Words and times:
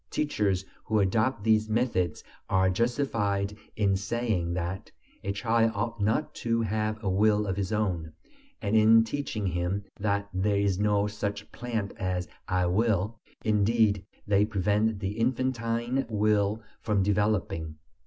Teachers 0.09 0.65
who 0.85 0.99
adopt 0.99 1.43
these 1.43 1.69
methods 1.69 2.23
are 2.49 2.71
justified 2.71 3.55
in 3.75 3.95
saying 3.95 4.55
that 4.55 4.89
"a 5.23 5.31
child 5.31 5.73
ought 5.75 6.01
not 6.01 6.33
to 6.33 6.61
have 6.61 7.03
a 7.03 7.07
will 7.11 7.45
of 7.45 7.55
his 7.55 7.71
own," 7.71 8.11
and 8.63 8.75
in 8.75 9.03
teaching 9.03 9.45
him 9.45 9.83
that 9.99 10.27
"there 10.33 10.57
is 10.57 10.79
no 10.79 11.05
such 11.05 11.51
plant 11.51 11.91
as 11.97 12.27
'I 12.47 12.65
will.'" 12.65 13.19
Indeed, 13.45 14.03
they 14.25 14.43
prevent 14.43 14.99
the 15.01 15.19
infantine 15.19 16.07
will 16.09 16.63
from 16.81 17.03
developing. 17.03 17.75